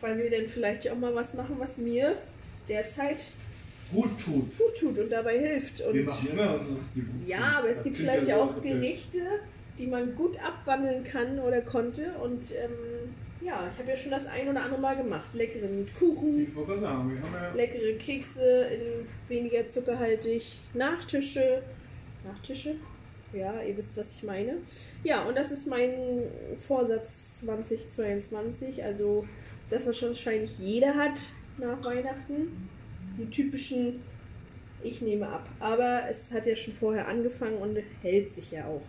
Weil 0.00 0.18
wir 0.18 0.30
dann 0.30 0.46
vielleicht 0.46 0.84
ja 0.84 0.92
auch 0.92 0.98
mal 0.98 1.14
was 1.14 1.34
machen, 1.34 1.56
was 1.58 1.78
mir 1.78 2.16
derzeit 2.68 3.26
Gut 3.92 4.10
tut. 4.24 4.56
gut 4.58 4.76
tut 4.78 4.98
und 4.98 5.10
dabei 5.10 5.38
hilft. 5.38 5.80
Und 5.82 5.94
Wir 5.94 6.04
machen 6.04 6.28
immer 6.30 6.54
was, 6.54 6.66
dir 6.94 7.02
gut 7.02 7.20
tut. 7.20 7.28
ja, 7.28 7.58
aber 7.58 7.68
es 7.68 7.76
Das 7.76 7.84
gibt 7.84 7.96
vielleicht 7.96 8.26
ja 8.28 8.36
auch. 8.36 8.62
Gerichte, 8.62 9.18
die 9.78 9.86
man 9.86 10.14
gut 10.14 10.36
abwandeln 10.42 11.02
kann 11.04 11.38
oder 11.40 11.60
konnte. 11.60 12.12
Und 12.22 12.52
ähm, 12.52 13.14
ja, 13.44 13.68
ich 13.72 13.78
habe 13.78 13.88
ja 13.90 13.96
schon 13.96 14.10
das 14.12 14.26
ein 14.26 14.48
oder 14.48 14.62
andere 14.62 14.80
Mal 14.80 14.96
gemacht. 14.96 15.34
Leckeren 15.34 15.86
Kuchen, 15.98 16.46
sagen, 16.80 17.20
ja. 17.32 17.54
leckere 17.54 17.94
Kekse 17.98 18.66
in 18.72 19.06
weniger 19.28 19.66
zuckerhaltig, 19.66 20.58
Nachtische. 20.74 21.62
Nachtische? 22.24 22.74
Ja, 23.32 23.54
ihr 23.62 23.76
wisst, 23.76 23.96
was 23.96 24.16
ich 24.16 24.22
meine. 24.24 24.54
Ja, 25.04 25.22
und 25.24 25.36
das 25.36 25.50
ist 25.52 25.66
mein 25.68 26.22
Vorsatz 26.58 27.40
2022. 27.40 28.82
Also 28.84 29.24
das, 29.70 29.86
was 29.86 30.02
wahrscheinlich 30.02 30.58
jeder 30.58 30.94
hat 30.94 31.20
nach 31.58 31.82
Weihnachten. 31.84 32.68
Die 33.18 33.28
typischen, 33.30 34.00
ich 34.82 35.02
nehme 35.02 35.28
ab. 35.28 35.48
Aber 35.60 36.02
es 36.08 36.32
hat 36.32 36.46
ja 36.46 36.56
schon 36.56 36.72
vorher 36.72 37.06
angefangen 37.08 37.56
und 37.58 37.78
hält 38.02 38.30
sich 38.30 38.50
ja 38.52 38.64
auch. 38.66 38.82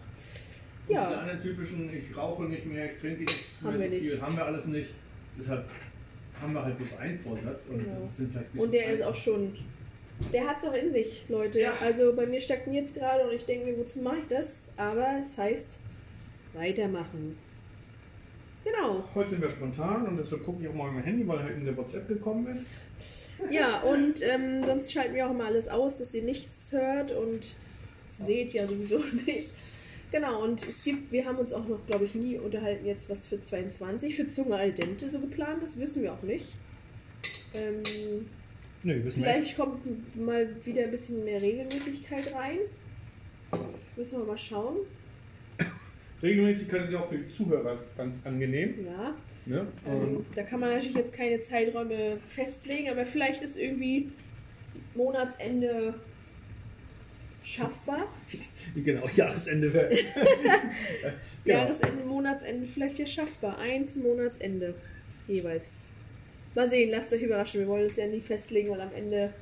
Diese 0.87 0.93
Ja, 0.93 1.05
anderen 1.19 1.41
typischen, 1.41 1.89
ich 1.93 2.15
rauche 2.17 2.43
nicht 2.43 2.65
mehr, 2.65 2.93
ich 2.93 2.99
trinke 2.99 3.21
nicht 3.21 3.61
mehr 3.61 3.71
Haben 3.71 3.79
wir 3.79 3.89
so 3.89 3.95
nicht. 3.95 4.07
viel, 4.11 4.21
haben 4.21 4.35
wir 4.35 4.45
alles 4.45 4.65
nicht. 4.65 4.89
Deshalb 5.37 5.65
haben 6.41 6.53
wir 6.53 6.63
halt 6.63 6.77
bloß 6.77 6.97
einen 6.99 7.19
Vorsatz. 7.19 7.65
Und, 7.69 7.79
Genau. 7.79 8.09
ein 8.19 8.59
und 8.59 8.73
der 8.73 8.85
ist 8.93 9.01
auch 9.03 9.07
einfach. 9.07 9.21
schon. 9.21 9.55
Der 10.33 10.47
hat 10.47 10.57
es 10.59 10.65
auch 10.65 10.73
in 10.73 10.91
sich, 10.91 11.25
Leute. 11.29 11.61
Ja. 11.61 11.73
Also 11.81 12.13
bei 12.15 12.25
mir 12.25 12.39
stagniert 12.39 12.87
es 12.87 12.93
gerade 12.93 13.27
und 13.27 13.33
ich 13.33 13.45
denke 13.45 13.65
mir, 13.71 13.77
wozu 13.77 14.01
mache 14.01 14.17
ich 14.19 14.27
das? 14.27 14.69
Aber 14.77 15.07
es 15.21 15.37
heißt 15.37 15.79
weitermachen. 16.53 17.37
Genau. 18.63 19.03
Heute 19.15 19.29
sind 19.31 19.41
wir 19.41 19.49
spontan 19.49 20.07
und 20.07 20.17
deshalb 20.17 20.43
gucke 20.43 20.61
ich 20.61 20.69
auch 20.69 20.73
mal 20.73 20.91
mein 20.91 21.03
Handy, 21.03 21.27
weil 21.27 21.41
halt 21.41 21.57
in 21.57 21.65
der 21.65 21.75
WhatsApp 21.75 22.07
gekommen 22.07 22.47
ist. 22.47 22.67
Ja, 23.49 23.79
und 23.81 24.21
ähm, 24.21 24.63
sonst 24.63 24.91
schalten 24.93 25.15
wir 25.15 25.25
auch 25.27 25.31
immer 25.31 25.45
alles 25.45 25.67
aus, 25.67 25.97
dass 25.97 26.13
ihr 26.13 26.23
nichts 26.23 26.71
hört 26.71 27.11
und 27.11 27.55
seht 28.09 28.53
ja 28.53 28.67
sowieso 28.67 28.99
nicht. 29.25 29.53
Genau, 30.11 30.43
und 30.43 30.67
es 30.67 30.83
gibt, 30.83 31.11
wir 31.11 31.25
haben 31.25 31.37
uns 31.37 31.53
auch 31.53 31.65
noch, 31.67 31.79
glaube 31.87 32.05
ich, 32.05 32.13
nie 32.15 32.37
unterhalten 32.37 32.85
jetzt, 32.85 33.09
was 33.09 33.25
für 33.25 33.41
22 33.41 34.15
für 34.15 34.27
Zunge 34.27 34.57
al 34.57 34.71
dente 34.73 35.09
so 35.09 35.19
geplant 35.19 35.63
ist, 35.63 35.79
wissen 35.79 36.03
wir 36.03 36.13
auch 36.13 36.21
nicht. 36.21 36.47
Ähm, 37.53 37.81
Nee, 38.83 38.95
wissen 39.03 39.21
wir 39.21 39.37
nicht. 39.37 39.53
vielleicht 39.53 39.57
kommt 39.57 40.15
mal 40.15 40.49
wieder 40.65 40.83
ein 40.83 40.91
bisschen 40.91 41.23
mehr 41.23 41.41
Regelmäßigkeit 41.41 42.33
rein. 42.35 42.57
Müssen 43.95 44.19
wir 44.19 44.25
mal 44.25 44.37
schauen. 44.37 44.77
Regelmäßigkeit 46.23 46.85
ist 46.85 46.91
ja 46.91 46.99
auch 46.99 47.09
für 47.09 47.17
die 47.17 47.29
Zuhörer 47.29 47.77
ganz 47.97 48.19
angenehm. 48.23 48.85
Ja, 48.85 49.15
Ne? 49.45 49.67
ähm, 49.87 50.17
Und 50.17 50.25
da 50.35 50.43
kann 50.43 50.59
man 50.59 50.69
natürlich 50.69 50.95
jetzt 50.95 51.13
keine 51.15 51.41
Zeiträume 51.41 52.17
festlegen, 52.27 52.89
aber 52.89 53.05
vielleicht 53.05 53.41
ist 53.41 53.57
irgendwie 53.57 54.11
Monatsende 54.93 55.95
schaffbar. 57.43 58.07
genau, 58.75 59.07
Jahresende 59.15 59.73
wäre. 59.73 59.89
genau. 61.43 61.57
Jahresende, 61.59 62.03
Monatsende 62.05 62.67
vielleicht 62.67 62.99
ja 62.99 63.07
schaffbar. 63.07 63.57
Eins 63.57 63.95
Monatsende 63.95 64.75
jeweils. 65.27 65.85
Mal 66.53 66.69
sehen, 66.69 66.91
lasst 66.91 67.11
euch 67.13 67.23
überraschen. 67.23 67.61
Wir 67.61 67.67
wollen 67.67 67.87
uns 67.87 67.97
ja 67.97 68.05
nie 68.05 68.21
festlegen, 68.21 68.69
weil 68.69 68.81
am 68.81 68.93
Ende 68.93 69.33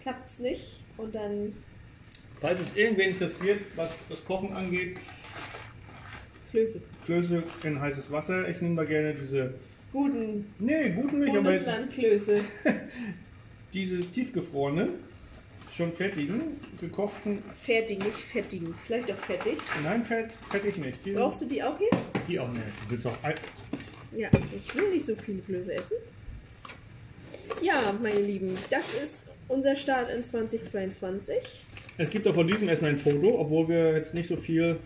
klappt 0.00 0.30
es 0.30 0.38
nicht. 0.38 0.84
Und 0.96 1.14
dann 1.14 1.52
Falls 2.40 2.60
es 2.60 2.76
irgendwen 2.76 3.10
interessiert, 3.10 3.60
was 3.74 3.90
das 4.08 4.24
Kochen 4.24 4.52
angeht, 4.52 4.96
Klöße. 6.50 6.82
Klöße 7.04 7.42
in 7.64 7.80
heißes 7.80 8.10
Wasser. 8.10 8.48
Ich 8.48 8.60
nehme 8.60 8.76
da 8.76 8.84
gerne 8.84 9.14
diese. 9.14 9.54
Guten 9.92 10.52
Nee, 10.58 10.90
guten 10.90 11.20
nicht, 11.20 11.30
aber 11.30 11.42
Bundeslandklöße. 11.42 12.40
diese 13.72 14.00
tiefgefrorenen, 14.00 14.90
schon 15.74 15.92
fertigen, 15.92 16.40
gekochten. 16.80 17.38
Fertig, 17.56 18.04
nicht 18.04 18.16
fettigen. 18.16 18.74
Vielleicht 18.86 19.10
auch 19.10 19.16
fettig. 19.16 19.58
Nein, 19.84 20.02
fett, 20.04 20.30
fettig 20.50 20.76
nicht. 20.78 20.98
Die, 21.04 21.12
Brauchst 21.12 21.40
du 21.42 21.46
die 21.46 21.62
auch 21.62 21.78
hier? 21.78 21.88
die 22.26 22.38
auch 22.38 22.48
nicht. 22.52 22.64
Du 22.86 22.90
willst 22.92 23.06
auch. 23.06 23.16
ein- 23.22 23.34
Ja, 24.16 24.28
ich 24.54 24.74
will 24.74 24.90
nicht 24.90 25.04
so 25.06 25.14
viele 25.16 25.40
Klöße 25.42 25.72
essen. 25.74 25.96
Ja, 27.62 27.80
meine 28.02 28.20
Lieben, 28.20 28.48
das 28.70 29.02
ist 29.02 29.30
unser 29.48 29.74
Start 29.74 30.10
in 30.10 30.22
2022. 30.22 31.64
Es 31.96 32.10
gibt 32.10 32.28
auch 32.28 32.34
von 32.34 32.46
diesem 32.46 32.68
erstmal 32.68 32.90
ein 32.92 32.98
Foto, 32.98 33.40
obwohl 33.40 33.68
wir 33.68 33.92
jetzt 33.96 34.14
nicht 34.14 34.28
so 34.28 34.36
viel. 34.36 34.76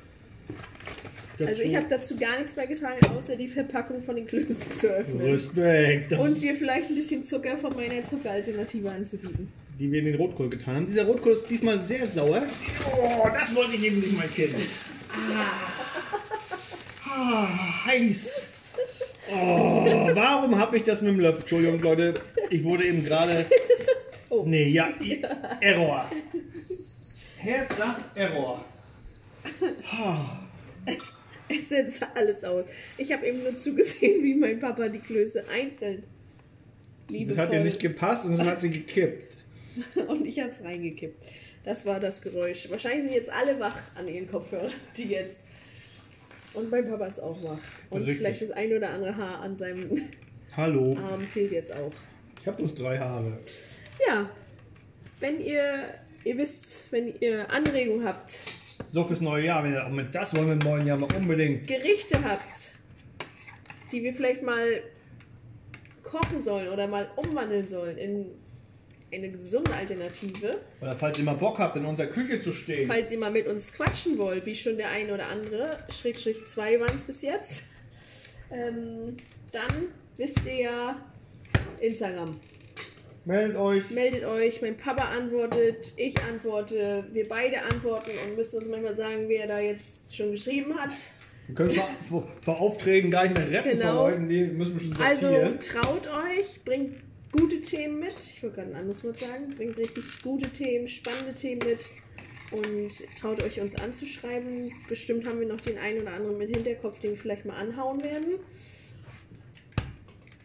Dazu 1.42 1.50
Also 1.50 1.62
ich 1.62 1.76
habe 1.76 1.86
dazu 1.88 2.16
gar 2.16 2.38
nichts 2.38 2.54
beigetragen, 2.54 2.98
außer 3.18 3.36
die 3.36 3.48
Verpackung 3.48 4.02
von 4.02 4.16
den 4.16 4.26
Klößen 4.26 4.56
zu 4.76 4.88
öffnen. 4.88 5.20
Respekt. 5.22 6.12
Das 6.12 6.20
Und 6.20 6.40
dir 6.42 6.54
vielleicht 6.54 6.88
ein 6.90 6.96
bisschen 6.96 7.22
Zucker 7.24 7.56
von 7.58 7.74
meiner 7.76 8.04
Zuckeralternative 8.04 8.90
anzubieten. 8.90 9.52
die 9.78 9.90
wir 9.90 9.98
in 10.00 10.04
den 10.06 10.14
Rotkohl 10.16 10.48
getan 10.50 10.76
haben. 10.76 10.86
Dieser 10.86 11.04
Rotkohl 11.06 11.32
ist 11.34 11.48
diesmal 11.50 11.80
sehr 11.80 12.06
sauer. 12.06 12.42
Oh, 12.94 13.28
das 13.34 13.54
wollte 13.54 13.76
ich 13.76 13.84
eben 13.84 14.00
nicht, 14.00 14.16
mein 14.16 14.30
Kind. 14.32 14.54
Ah, 17.08 17.84
heiß. 17.86 18.46
Oh, 19.30 19.84
warum 20.14 20.58
habe 20.58 20.76
ich 20.76 20.82
das 20.84 21.00
mit 21.02 21.12
dem 21.12 21.20
Löffel? 21.20 21.40
Entschuldigung, 21.40 21.80
Leute. 21.80 22.14
Ich 22.50 22.62
wurde 22.64 22.84
eben 22.86 23.04
gerade. 23.04 23.46
Oh. 24.30 24.44
Nee, 24.46 24.68
ja, 24.68 24.88
i- 25.00 25.22
Error. 25.60 26.10
Herz 27.36 27.76
sagt 27.76 28.16
Error. 28.16 28.64
Es 31.48 31.68
setzt 31.68 32.02
alles 32.14 32.44
aus. 32.44 32.66
Ich 32.96 33.12
habe 33.12 33.26
eben 33.26 33.42
nur 33.42 33.56
zugesehen, 33.56 34.22
wie 34.22 34.34
mein 34.34 34.58
Papa 34.58 34.88
die 34.88 34.98
Klöße 34.98 35.44
einzeln 35.48 36.02
Das 37.06 37.10
liebevoll 37.10 37.44
hat 37.44 37.52
ihr 37.52 37.64
nicht 37.64 37.80
gepasst 37.80 38.24
und 38.24 38.36
dann 38.38 38.46
hat 38.46 38.60
sie 38.60 38.70
gekippt. 38.70 39.36
und 40.08 40.26
ich 40.26 40.38
habe 40.40 40.50
es 40.50 40.62
reingekippt. 40.62 41.22
Das 41.64 41.86
war 41.86 42.00
das 42.00 42.22
Geräusch. 42.22 42.68
Wahrscheinlich 42.70 43.04
sind 43.04 43.14
jetzt 43.14 43.30
alle 43.30 43.58
wach 43.60 43.78
an 43.94 44.08
ihren 44.08 44.30
Kopfhörern, 44.30 44.72
die 44.96 45.04
jetzt. 45.04 45.40
Und 46.54 46.70
mein 46.70 46.88
Papa 46.88 47.06
ist 47.06 47.20
auch 47.20 47.42
wach. 47.42 47.60
Und 47.90 48.00
Richtig. 48.00 48.18
vielleicht 48.18 48.42
das 48.42 48.50
ein 48.50 48.72
oder 48.72 48.90
andere 48.90 49.16
Haar 49.16 49.40
an 49.40 49.56
seinem 49.56 49.90
Hallo. 50.56 50.96
Arm 50.96 51.22
fehlt 51.22 51.52
jetzt 51.52 51.72
auch. 51.72 51.92
Ich 52.40 52.46
habe 52.46 52.58
bloß 52.58 52.74
drei 52.74 52.98
Haare. 52.98 53.38
Ja, 54.06 54.28
wenn 55.20 55.40
ihr, 55.40 55.94
ihr 56.24 56.36
wisst, 56.36 56.86
wenn 56.90 57.14
ihr 57.20 57.48
Anregungen 57.50 58.04
habt, 58.04 58.38
So 58.92 59.04
fürs 59.04 59.20
neue 59.20 59.46
Jahr. 59.46 59.64
Wenn 59.64 59.72
ihr, 59.72 59.86
auch 59.86 59.90
mit 59.90 60.14
das 60.14 60.34
wollen 60.36 60.46
wir 60.46 60.52
im 60.52 60.58
neuen 60.58 60.86
Jahr 60.86 60.98
mal 60.98 61.08
unbedingt. 61.14 61.66
Gerichte 61.66 62.22
habt, 62.22 62.72
die 63.90 64.02
wir 64.02 64.12
vielleicht 64.12 64.42
mal 64.42 64.82
kochen 66.02 66.42
sollen 66.42 66.68
oder 66.68 66.86
mal 66.86 67.10
umwandeln 67.16 67.66
sollen 67.66 67.96
in 67.96 68.26
eine 69.14 69.30
gesunde 69.30 69.74
Alternative, 69.74 70.58
Oder 70.80 70.96
falls 70.96 71.18
ihr 71.18 71.24
mal 71.24 71.34
Bock 71.34 71.58
habt, 71.58 71.76
in 71.76 71.84
unserer 71.84 72.06
Küche 72.06 72.40
zu 72.40 72.52
stehen. 72.52 72.86
falls 72.86 73.12
ihr 73.12 73.18
mal 73.18 73.30
mit 73.30 73.46
uns 73.46 73.72
quatschen 73.72 74.16
wollt, 74.16 74.46
wie 74.46 74.54
schon 74.54 74.76
der 74.78 74.88
eine 74.88 75.12
oder 75.12 75.26
andere, 75.28 75.78
Schrägstrich 75.90 76.46
2 76.46 76.80
waren 76.80 76.96
es 76.96 77.04
bis 77.04 77.20
jetzt, 77.20 77.64
ähm, 78.50 79.18
dann 79.50 79.88
wisst 80.16 80.46
ihr 80.46 80.62
ja 80.62 80.96
Instagram. 81.80 82.40
Meldet 83.24 83.56
euch. 83.56 83.90
Meldet 83.90 84.24
euch, 84.24 84.60
mein 84.62 84.76
Papa 84.76 85.04
antwortet, 85.04 85.92
ich 85.96 86.14
antworte, 86.22 87.04
wir 87.12 87.28
beide 87.28 87.62
antworten 87.62 88.10
und 88.26 88.36
müssen 88.36 88.58
uns 88.58 88.68
manchmal 88.68 88.96
sagen, 88.96 89.24
wer 89.28 89.46
da 89.46 89.60
jetzt 89.60 90.00
schon 90.10 90.32
geschrieben 90.32 90.74
hat. 90.78 90.90
Wir 91.46 91.54
können 91.54 91.70
vor, 91.70 91.88
vor, 92.08 92.28
vor 92.40 92.60
Aufträgen 92.60 93.10
gar 93.10 93.24
nicht 93.24 93.34
mehr 93.36 93.48
retten 93.50 93.78
Genau. 93.78 93.86
von 93.86 93.96
Leuten, 94.10 94.28
die 94.28 94.44
müssen 94.46 94.74
wir 94.80 94.88
schon 94.94 95.04
Also 95.04 95.28
sortieren. 95.28 95.60
traut 95.60 96.08
euch, 96.08 96.60
bringt 96.64 96.96
gute 97.30 97.60
Themen 97.60 98.00
mit. 98.00 98.14
Ich 98.18 98.42
wollte 98.42 98.56
gerade 98.56 98.70
ein 98.70 98.76
anderes 98.76 99.04
Wort 99.04 99.18
sagen. 99.18 99.50
Bringt 99.56 99.76
richtig 99.78 100.04
gute 100.22 100.48
Themen, 100.50 100.88
spannende 100.88 101.34
Themen 101.34 101.60
mit. 101.66 101.88
Und 102.50 102.90
traut 103.20 103.42
euch 103.42 103.60
uns 103.60 103.74
anzuschreiben. 103.76 104.70
Bestimmt 104.88 105.26
haben 105.26 105.40
wir 105.40 105.46
noch 105.46 105.60
den 105.60 105.78
einen 105.78 106.02
oder 106.02 106.12
anderen 106.12 106.40
im 106.40 106.54
Hinterkopf, 106.54 107.00
den 107.00 107.12
wir 107.12 107.18
vielleicht 107.18 107.44
mal 107.46 107.56
anhauen 107.56 108.02
werden. 108.04 108.34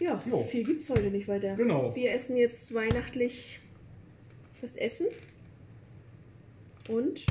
Ja, 0.08 0.20
Jo. 0.30 0.42
viel 0.42 0.64
gibt 0.64 0.82
es 0.82 0.90
heute 0.90 1.10
nicht 1.12 1.28
weiter. 1.28 1.56
Genau. 1.56 1.94
Wir 1.94 2.14
essen 2.14 2.38
jetzt 2.38 2.74
weihnachtlich 2.74 3.60
das 4.62 4.78
Essen. 4.78 5.08
Und 6.90 7.26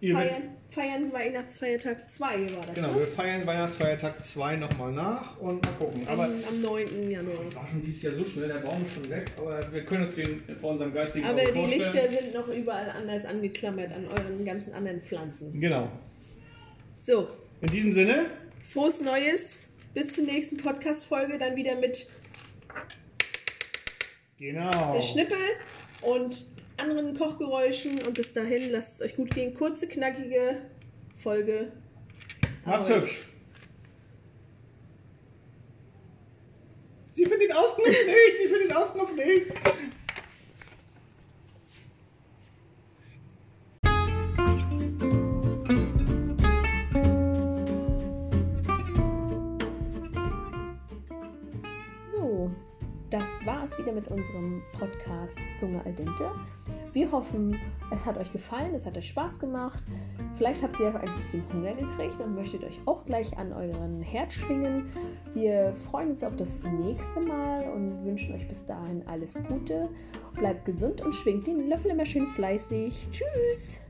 feiern, 0.00 0.42
feiern 0.68 1.12
Weihnachtsfeiertag 1.12 2.10
2 2.10 2.26
war 2.56 2.66
das. 2.66 2.74
Genau, 2.74 2.92
ne? 2.92 2.98
wir 2.98 3.06
feiern 3.06 3.46
Weihnachtsfeiertag 3.46 4.24
2 4.24 4.56
nochmal 4.56 4.90
nach 4.90 5.38
und 5.38 5.64
mal 5.64 5.72
gucken. 5.78 6.02
Aber 6.08 6.24
am, 6.24 6.32
am 6.48 6.60
9. 6.60 7.10
Januar. 7.10 7.36
das 7.44 7.54
war 7.54 7.68
schon 7.68 7.82
dieses 7.84 8.02
Jahr 8.02 8.14
so 8.14 8.24
schnell, 8.24 8.48
der 8.48 8.54
Baum 8.58 8.84
ist 8.84 8.94
schon 8.94 9.08
weg, 9.08 9.30
aber 9.38 9.60
wir 9.72 9.84
können 9.84 10.06
uns 10.06 10.16
den 10.16 10.40
vor 10.58 10.72
unserem 10.72 10.92
geistigen 10.92 11.24
Aber 11.26 11.40
Auge 11.40 11.52
die 11.52 11.58
vorstellen. 11.60 11.80
Lichter 11.80 12.08
sind 12.08 12.34
noch 12.34 12.48
überall 12.48 12.90
anders 12.90 13.24
angeklammert 13.24 13.92
an 13.92 14.08
euren 14.08 14.44
ganzen 14.44 14.72
anderen 14.72 15.00
Pflanzen. 15.00 15.60
Genau. 15.60 15.88
So, 16.98 17.28
In 17.60 17.68
diesem 17.68 17.92
Sinne, 17.92 18.26
frohes 18.64 19.00
Neues. 19.00 19.68
Bis 19.94 20.12
zur 20.12 20.24
nächsten 20.24 20.56
Podcast-Folge. 20.56 21.38
Dann 21.38 21.56
wieder 21.56 21.76
mit 21.76 22.08
genau. 24.36 24.94
der 24.94 25.02
Schnippel 25.02 25.38
und 26.02 26.46
anderen 26.76 27.16
Kochgeräuschen. 27.16 28.02
Und 28.02 28.14
bis 28.14 28.32
dahin, 28.32 28.70
lasst 28.72 29.00
es 29.00 29.06
euch 29.06 29.16
gut 29.16 29.32
gehen. 29.32 29.54
Kurze, 29.54 29.86
knackige 29.86 30.62
Folge. 31.16 31.72
Macht's 32.64 32.90
Aber- 32.90 33.00
hübsch. 33.00 33.20
Sie 37.10 37.22
findet 37.26 37.42
den 37.42 37.52
Ausknopf 37.52 37.86
nicht, 37.86 38.36
sie 38.42 38.48
findet 38.48 38.70
den 38.70 38.76
Ausknopf 38.76 39.14
nicht. 39.14 39.46
Das 53.14 53.46
war 53.46 53.62
es 53.62 53.78
wieder 53.78 53.92
mit 53.92 54.08
unserem 54.08 54.60
Podcast 54.76 55.38
Zunge 55.52 55.80
al 55.86 55.92
dente. 55.92 56.32
Wir 56.92 57.12
hoffen, 57.12 57.56
es 57.92 58.04
hat 58.04 58.18
euch 58.18 58.32
gefallen, 58.32 58.74
es 58.74 58.84
hat 58.84 58.98
euch 58.98 59.08
Spaß 59.10 59.38
gemacht. 59.38 59.84
Vielleicht 60.34 60.64
habt 60.64 60.80
ihr 60.80 60.92
ein 60.92 61.16
bisschen 61.16 61.44
Hunger 61.52 61.74
gekriegt 61.74 62.20
und 62.20 62.34
möchtet 62.34 62.64
euch 62.64 62.80
auch 62.86 63.04
gleich 63.04 63.38
an 63.38 63.52
euren 63.52 64.02
Herd 64.02 64.32
schwingen. 64.32 64.90
Wir 65.32 65.74
freuen 65.74 66.10
uns 66.10 66.24
auf 66.24 66.34
das 66.34 66.64
nächste 66.64 67.20
Mal 67.20 67.70
und 67.70 68.04
wünschen 68.04 68.34
euch 68.34 68.48
bis 68.48 68.66
dahin 68.66 69.06
alles 69.06 69.40
Gute. 69.44 69.90
Bleibt 70.34 70.64
gesund 70.64 71.00
und 71.00 71.14
schwingt 71.14 71.46
den 71.46 71.68
Löffel 71.68 71.92
immer 71.92 72.06
schön 72.06 72.26
fleißig. 72.26 73.10
Tschüss! 73.12 73.83